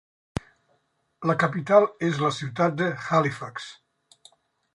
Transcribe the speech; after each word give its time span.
La 1.31 1.35
capital 1.45 1.85
és 2.09 2.17
la 2.25 2.33
ciutat 2.39 2.81
de 2.81 2.89
Halifax. 3.11 3.71